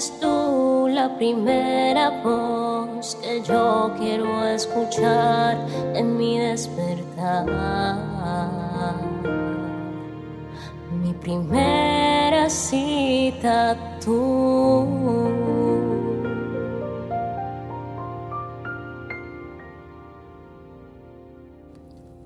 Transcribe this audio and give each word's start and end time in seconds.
Eres 0.00 0.18
tú 0.18 0.88
la 0.88 1.14
primera 1.18 2.22
voz 2.24 3.18
que 3.20 3.42
yo 3.42 3.92
quiero 3.98 4.46
escuchar 4.46 5.58
en 5.94 6.16
mi 6.16 6.38
despertar. 6.38 7.44
Mi 11.02 11.12
primera 11.12 12.48
cita 12.48 13.76
tú. 14.02 15.19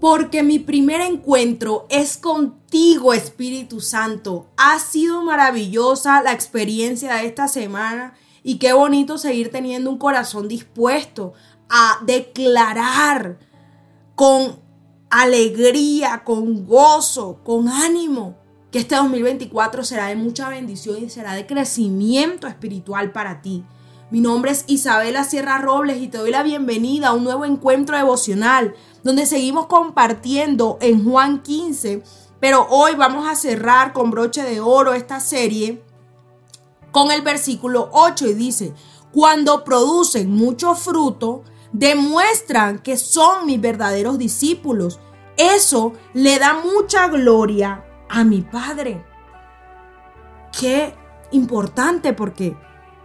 Porque 0.04 0.42
mi 0.42 0.58
primer 0.58 1.00
encuentro 1.00 1.86
es 1.88 2.18
contigo, 2.18 3.14
Espíritu 3.14 3.80
Santo. 3.80 4.50
Ha 4.58 4.78
sido 4.78 5.22
maravillosa 5.22 6.20
la 6.20 6.34
experiencia 6.34 7.14
de 7.14 7.24
esta 7.24 7.48
semana 7.48 8.12
y 8.42 8.58
qué 8.58 8.74
bonito 8.74 9.16
seguir 9.16 9.50
teniendo 9.50 9.88
un 9.88 9.96
corazón 9.96 10.46
dispuesto 10.46 11.32
a 11.70 12.00
declarar 12.04 13.38
con 14.14 14.60
alegría, 15.08 16.22
con 16.22 16.66
gozo, 16.66 17.40
con 17.42 17.70
ánimo, 17.70 18.36
que 18.70 18.80
este 18.80 18.96
2024 18.96 19.84
será 19.84 20.08
de 20.08 20.16
mucha 20.16 20.50
bendición 20.50 21.02
y 21.02 21.08
será 21.08 21.32
de 21.32 21.46
crecimiento 21.46 22.46
espiritual 22.46 23.10
para 23.10 23.40
ti. 23.40 23.64
Mi 24.14 24.20
nombre 24.20 24.52
es 24.52 24.62
Isabela 24.68 25.24
Sierra 25.24 25.58
Robles 25.58 26.00
y 26.00 26.06
te 26.06 26.18
doy 26.18 26.30
la 26.30 26.44
bienvenida 26.44 27.08
a 27.08 27.14
un 27.14 27.24
nuevo 27.24 27.44
encuentro 27.44 27.96
devocional 27.96 28.76
donde 29.02 29.26
seguimos 29.26 29.66
compartiendo 29.66 30.78
en 30.80 31.04
Juan 31.04 31.42
15, 31.42 32.00
pero 32.38 32.64
hoy 32.70 32.94
vamos 32.94 33.28
a 33.28 33.34
cerrar 33.34 33.92
con 33.92 34.12
broche 34.12 34.44
de 34.44 34.60
oro 34.60 34.94
esta 34.94 35.18
serie 35.18 35.82
con 36.92 37.10
el 37.10 37.22
versículo 37.22 37.88
8 37.90 38.28
y 38.28 38.34
dice, 38.34 38.72
cuando 39.10 39.64
producen 39.64 40.30
mucho 40.30 40.76
fruto, 40.76 41.42
demuestran 41.72 42.78
que 42.78 42.96
son 42.96 43.46
mis 43.46 43.60
verdaderos 43.60 44.16
discípulos. 44.16 45.00
Eso 45.36 45.92
le 46.12 46.38
da 46.38 46.54
mucha 46.54 47.08
gloria 47.08 47.84
a 48.08 48.22
mi 48.22 48.42
Padre. 48.42 49.04
Qué 50.56 50.94
importante 51.32 52.12
porque 52.12 52.56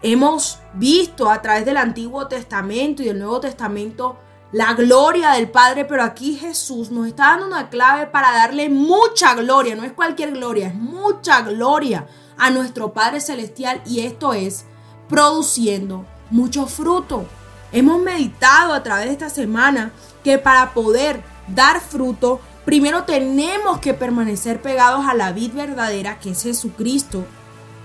hemos 0.01 0.59
visto 0.73 1.29
a 1.29 1.41
través 1.41 1.65
del 1.65 1.77
Antiguo 1.77 2.27
Testamento 2.27 3.01
y 3.01 3.07
del 3.07 3.19
Nuevo 3.19 3.39
Testamento 3.39 4.17
la 4.51 4.73
gloria 4.73 5.31
del 5.31 5.51
Padre, 5.51 5.85
pero 5.85 6.03
aquí 6.03 6.35
Jesús 6.35 6.89
nos 6.89 7.07
está 7.07 7.25
dando 7.25 7.45
una 7.45 7.69
clave 7.69 8.07
para 8.07 8.31
darle 8.31 8.67
mucha 8.69 9.35
gloria, 9.35 9.75
no 9.75 9.83
es 9.83 9.91
cualquier 9.91 10.31
gloria, 10.31 10.69
es 10.69 10.75
mucha 10.75 11.41
gloria 11.41 12.07
a 12.35 12.49
nuestro 12.49 12.91
Padre 12.91 13.21
Celestial 13.21 13.81
y 13.85 13.99
esto 13.99 14.33
es 14.33 14.65
produciendo 15.07 16.05
mucho 16.31 16.65
fruto. 16.65 17.25
Hemos 17.71 18.01
meditado 18.01 18.73
a 18.73 18.81
través 18.81 19.05
de 19.05 19.11
esta 19.11 19.29
semana 19.29 19.91
que 20.23 20.39
para 20.39 20.73
poder 20.73 21.21
dar 21.47 21.79
fruto, 21.79 22.39
primero 22.65 23.03
tenemos 23.03 23.79
que 23.79 23.93
permanecer 23.93 24.61
pegados 24.61 25.05
a 25.07 25.13
la 25.13 25.31
vid 25.31 25.53
verdadera 25.53 26.19
que 26.19 26.31
es 26.31 26.41
Jesucristo. 26.41 27.23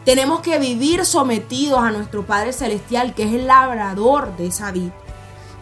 Tenemos 0.04 0.40
que 0.40 0.58
vivir 0.58 1.06
sometidos 1.06 1.82
a 1.82 1.90
nuestro 1.90 2.26
Padre 2.26 2.52
Celestial 2.52 3.14
que 3.14 3.24
es 3.24 3.32
el 3.32 3.46
labrador 3.46 4.36
de 4.36 4.48
esa 4.48 4.70
vid. 4.70 4.90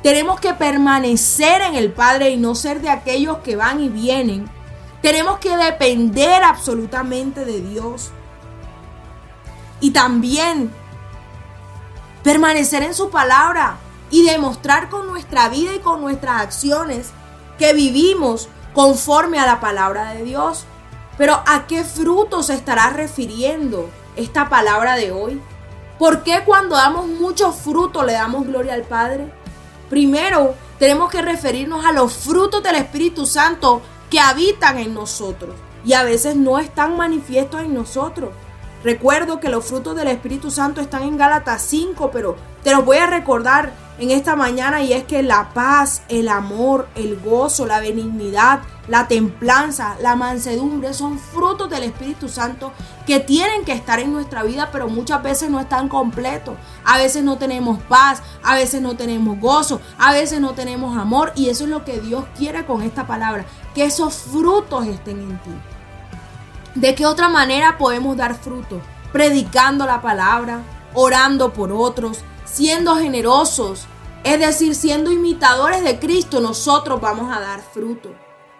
Tenemos 0.02 0.40
que 0.40 0.52
permanecer 0.54 1.62
en 1.62 1.76
el 1.76 1.92
Padre 1.92 2.30
y 2.30 2.36
no 2.36 2.56
ser 2.56 2.80
de 2.80 2.90
aquellos 2.90 3.38
que 3.38 3.54
van 3.54 3.80
y 3.80 3.88
vienen. 3.88 4.50
Tenemos 5.00 5.38
que 5.38 5.56
depender 5.56 6.42
absolutamente 6.42 7.44
de 7.44 7.60
Dios. 7.60 8.10
Y 9.80 9.92
también 9.92 10.72
permanecer 12.24 12.82
en 12.82 12.94
su 12.94 13.10
palabra 13.10 13.76
y 14.10 14.24
demostrar 14.24 14.88
con 14.88 15.06
nuestra 15.06 15.48
vida 15.48 15.74
y 15.74 15.78
con 15.78 16.00
nuestras 16.00 16.42
acciones 16.42 17.10
que 17.58 17.72
vivimos 17.72 18.48
conforme 18.74 19.38
a 19.38 19.46
la 19.46 19.60
palabra 19.60 20.14
de 20.14 20.24
Dios. 20.24 20.66
Pero 21.16 21.42
¿a 21.46 21.66
qué 21.66 21.84
fruto 21.84 22.42
se 22.42 22.54
estará 22.54 22.90
refiriendo 22.90 23.88
esta 24.16 24.48
palabra 24.48 24.96
de 24.96 25.12
hoy? 25.12 25.40
¿Por 25.98 26.22
qué 26.22 26.42
cuando 26.44 26.76
damos 26.76 27.06
mucho 27.06 27.52
fruto 27.52 28.02
le 28.02 28.14
damos 28.14 28.46
gloria 28.46 28.74
al 28.74 28.82
Padre? 28.82 29.32
Primero, 29.88 30.54
tenemos 30.78 31.10
que 31.10 31.22
referirnos 31.22 31.84
a 31.84 31.92
los 31.92 32.14
frutos 32.14 32.62
del 32.62 32.76
Espíritu 32.76 33.26
Santo 33.26 33.82
que 34.10 34.18
habitan 34.18 34.78
en 34.78 34.94
nosotros 34.94 35.54
y 35.84 35.92
a 35.92 36.02
veces 36.02 36.34
no 36.34 36.58
están 36.58 36.96
manifiestos 36.96 37.60
en 37.60 37.74
nosotros. 37.74 38.30
Recuerdo 38.82 39.38
que 39.38 39.48
los 39.48 39.64
frutos 39.64 39.94
del 39.94 40.08
Espíritu 40.08 40.50
Santo 40.50 40.80
están 40.80 41.04
en 41.04 41.16
Gálatas 41.16 41.62
5, 41.62 42.10
pero 42.12 42.36
te 42.64 42.72
los 42.72 42.84
voy 42.84 42.96
a 42.96 43.06
recordar 43.06 43.72
en 43.98 44.10
esta 44.10 44.34
mañana 44.34 44.82
y 44.82 44.92
es 44.92 45.04
que 45.04 45.22
la 45.22 45.50
paz, 45.54 46.02
el 46.08 46.28
amor, 46.28 46.88
el 46.96 47.20
gozo, 47.20 47.66
la 47.66 47.78
benignidad, 47.78 48.60
la 48.88 49.06
templanza, 49.06 49.96
la 50.00 50.16
mansedumbre 50.16 50.92
son 50.92 51.18
frutos 51.18 51.70
del 51.70 51.84
Espíritu 51.84 52.28
Santo 52.28 52.72
que 53.06 53.20
tienen 53.20 53.64
que 53.64 53.72
estar 53.72 54.00
en 54.00 54.12
nuestra 54.12 54.42
vida, 54.42 54.70
pero 54.72 54.88
muchas 54.88 55.22
veces 55.22 55.50
no 55.50 55.60
están 55.60 55.88
completos. 55.88 56.56
A 56.84 56.98
veces 56.98 57.22
no 57.22 57.38
tenemos 57.38 57.80
paz, 57.84 58.22
a 58.42 58.56
veces 58.56 58.82
no 58.82 58.96
tenemos 58.96 59.38
gozo, 59.38 59.80
a 59.98 60.12
veces 60.12 60.40
no 60.40 60.52
tenemos 60.54 60.96
amor 60.96 61.32
y 61.36 61.48
eso 61.48 61.64
es 61.64 61.70
lo 61.70 61.84
que 61.84 62.00
Dios 62.00 62.24
quiere 62.36 62.66
con 62.66 62.82
esta 62.82 63.06
palabra, 63.06 63.46
que 63.74 63.84
esos 63.84 64.14
frutos 64.14 64.86
estén 64.86 65.20
en 65.20 65.38
ti. 65.38 65.50
¿De 66.74 66.94
qué 66.94 67.06
otra 67.06 67.28
manera 67.28 67.78
podemos 67.78 68.16
dar 68.16 68.34
fruto? 68.34 68.80
Predicando 69.12 69.86
la 69.86 70.00
palabra, 70.02 70.62
orando 70.94 71.52
por 71.52 71.70
otros, 71.70 72.18
siendo 72.44 72.96
generosos, 72.96 73.86
es 74.24 74.40
decir, 74.40 74.74
siendo 74.74 75.12
imitadores 75.12 75.84
de 75.84 75.98
Cristo, 75.98 76.40
nosotros 76.40 77.00
vamos 77.00 77.34
a 77.34 77.40
dar 77.40 77.60
fruto. 77.60 78.10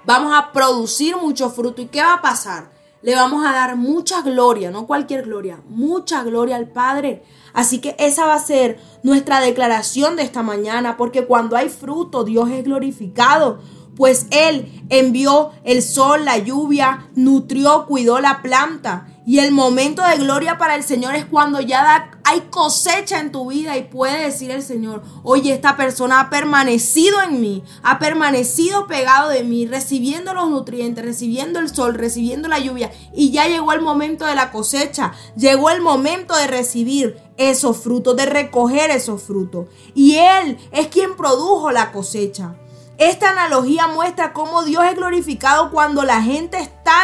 Vamos 0.04 0.32
a 0.34 0.52
producir 0.52 1.16
mucho 1.16 1.50
fruto. 1.50 1.82
¿Y 1.82 1.86
qué 1.86 2.02
va 2.02 2.14
a 2.14 2.22
pasar? 2.22 2.72
Le 3.02 3.14
vamos 3.14 3.44
a 3.44 3.52
dar 3.52 3.76
mucha 3.76 4.22
gloria, 4.22 4.70
no 4.70 4.86
cualquier 4.86 5.24
gloria, 5.24 5.60
mucha 5.68 6.22
gloria 6.22 6.56
al 6.56 6.68
Padre. 6.68 7.24
Así 7.52 7.80
que 7.80 7.96
esa 7.98 8.26
va 8.26 8.34
a 8.34 8.38
ser 8.38 8.78
nuestra 9.02 9.40
declaración 9.40 10.14
de 10.14 10.22
esta 10.22 10.42
mañana, 10.42 10.96
porque 10.96 11.26
cuando 11.26 11.56
hay 11.56 11.68
fruto, 11.68 12.22
Dios 12.22 12.48
es 12.50 12.62
glorificado 12.62 13.58
pues 13.96 14.26
Él 14.30 14.84
envió 14.88 15.50
el 15.64 15.82
sol, 15.82 16.24
la 16.24 16.38
lluvia, 16.38 17.08
nutrió, 17.14 17.86
cuidó 17.86 18.20
la 18.20 18.42
planta. 18.42 19.08
Y 19.24 19.38
el 19.38 19.52
momento 19.52 20.02
de 20.02 20.16
gloria 20.16 20.58
para 20.58 20.74
el 20.74 20.82
Señor 20.82 21.14
es 21.14 21.24
cuando 21.24 21.60
ya 21.60 22.10
hay 22.24 22.40
cosecha 22.50 23.20
en 23.20 23.30
tu 23.30 23.50
vida 23.50 23.76
y 23.76 23.84
puede 23.84 24.24
decir 24.24 24.50
el 24.50 24.64
Señor, 24.64 25.04
oye, 25.22 25.52
esta 25.52 25.76
persona 25.76 26.18
ha 26.18 26.30
permanecido 26.30 27.22
en 27.22 27.40
mí, 27.40 27.62
ha 27.84 28.00
permanecido 28.00 28.88
pegado 28.88 29.28
de 29.28 29.44
mí, 29.44 29.66
recibiendo 29.66 30.34
los 30.34 30.50
nutrientes, 30.50 31.04
recibiendo 31.04 31.60
el 31.60 31.72
sol, 31.72 31.94
recibiendo 31.94 32.48
la 32.48 32.58
lluvia. 32.58 32.90
Y 33.14 33.30
ya 33.30 33.46
llegó 33.46 33.72
el 33.72 33.80
momento 33.80 34.26
de 34.26 34.34
la 34.34 34.50
cosecha, 34.50 35.12
llegó 35.36 35.70
el 35.70 35.82
momento 35.82 36.34
de 36.34 36.48
recibir 36.48 37.16
esos 37.36 37.76
frutos, 37.76 38.16
de 38.16 38.26
recoger 38.26 38.90
esos 38.90 39.22
frutos. 39.22 39.66
Y 39.94 40.16
Él 40.16 40.58
es 40.72 40.88
quien 40.88 41.16
produjo 41.16 41.70
la 41.70 41.92
cosecha. 41.92 42.56
Esta 42.98 43.30
analogía 43.30 43.88
muestra 43.88 44.32
cómo 44.32 44.62
Dios 44.62 44.84
es 44.84 44.94
glorificado 44.94 45.70
cuando 45.70 46.02
la 46.04 46.22
gente 46.22 46.58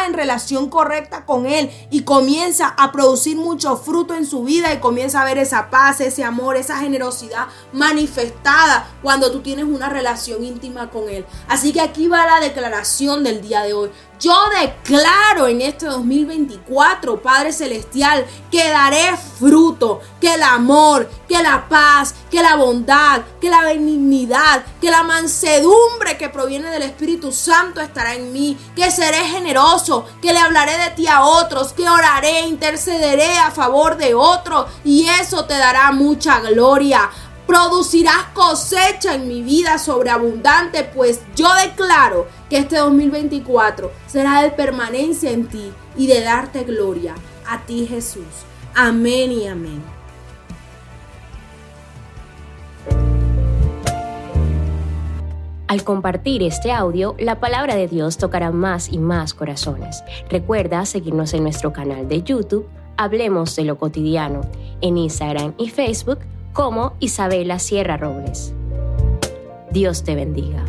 en 0.05 0.13
relación 0.13 0.69
correcta 0.69 1.25
con 1.25 1.45
Él 1.45 1.69
y 1.89 2.01
comienza 2.01 2.67
a 2.77 2.91
producir 2.91 3.37
mucho 3.37 3.77
fruto 3.77 4.13
en 4.13 4.25
su 4.25 4.43
vida 4.43 4.73
y 4.73 4.79
comienza 4.79 5.21
a 5.21 5.25
ver 5.25 5.37
esa 5.37 5.69
paz, 5.69 6.01
ese 6.01 6.23
amor, 6.23 6.57
esa 6.57 6.77
generosidad 6.77 7.47
manifestada 7.73 8.87
cuando 9.01 9.31
tú 9.31 9.41
tienes 9.41 9.65
una 9.65 9.89
relación 9.89 10.43
íntima 10.43 10.89
con 10.89 11.09
Él. 11.09 11.25
Así 11.47 11.73
que 11.73 11.81
aquí 11.81 12.07
va 12.07 12.25
la 12.25 12.39
declaración 12.39 13.23
del 13.23 13.41
día 13.41 13.63
de 13.63 13.73
hoy. 13.73 13.91
Yo 14.19 14.35
declaro 14.49 15.47
en 15.47 15.61
este 15.61 15.85
2024, 15.85 17.21
Padre 17.21 17.53
Celestial, 17.53 18.25
que 18.51 18.67
daré 18.67 19.15
fruto, 19.15 20.01
que 20.19 20.33
el 20.33 20.43
amor, 20.43 21.09
que 21.25 21.41
la 21.41 21.69
paz, 21.69 22.15
que 22.29 22.43
la 22.43 22.57
bondad, 22.57 23.21
que 23.39 23.49
la 23.49 23.61
benignidad, 23.61 24.65
que 24.81 24.91
la 24.91 25.03
mansedumbre 25.03 26.17
que 26.17 26.27
proviene 26.27 26.69
del 26.69 26.81
Espíritu 26.81 27.31
Santo 27.31 27.79
estará 27.79 28.13
en 28.15 28.33
mí, 28.33 28.57
que 28.75 28.91
seré 28.91 29.19
generoso, 29.19 30.05
que 30.21 30.33
le 30.33 30.39
hablaré 30.39 30.77
de 30.77 30.89
ti 30.89 31.07
a 31.07 31.23
otros, 31.23 31.71
que 31.71 31.87
oraré, 31.87 32.41
intercederé 32.41 33.37
a 33.37 33.51
favor 33.51 33.95
de 33.95 34.15
otros 34.15 34.65
y 34.83 35.07
eso 35.07 35.45
te 35.45 35.57
dará 35.57 35.93
mucha 35.93 36.41
gloria. 36.41 37.09
Producirás 37.47 38.25
cosecha 38.33 39.15
en 39.15 39.29
mi 39.29 39.41
vida 39.41 39.79
sobreabundante, 39.79 40.83
pues 40.83 41.21
yo 41.35 41.51
declaro 41.55 42.27
que 42.49 42.57
este 42.57 42.77
2024 42.77 43.91
será 44.07 44.41
de 44.41 44.51
permanencia 44.51 45.31
en 45.31 45.47
ti 45.47 45.71
y 45.97 46.07
de 46.07 46.21
darte 46.21 46.63
gloria 46.63 47.15
a 47.47 47.61
ti 47.65 47.85
Jesús. 47.87 48.25
Amén 48.75 49.31
y 49.31 49.47
amén. 49.47 49.81
Al 55.67 55.83
compartir 55.83 56.41
este 56.41 56.71
audio, 56.71 57.15
la 57.19 57.39
palabra 57.39 57.75
de 57.75 57.87
Dios 57.87 58.17
tocará 58.17 58.51
más 58.51 58.89
y 58.91 58.97
más 58.97 59.35
corazones. 59.35 60.03
Recuerda 60.27 60.83
seguirnos 60.85 61.33
en 61.35 61.43
nuestro 61.43 61.71
canal 61.71 62.07
de 62.07 62.23
YouTube 62.23 62.67
Hablemos 63.01 63.55
de 63.55 63.63
lo 63.63 63.77
cotidiano 63.77 64.41
en 64.81 64.97
Instagram 64.97 65.53
y 65.57 65.69
Facebook 65.69 66.19
como 66.51 66.97
Isabela 66.99 67.57
Sierra 67.57 67.95
Robles. 67.95 68.53
Dios 69.71 70.03
te 70.03 70.15
bendiga. 70.15 70.65